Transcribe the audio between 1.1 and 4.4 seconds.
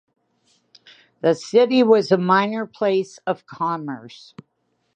The city was a minor place of commerce.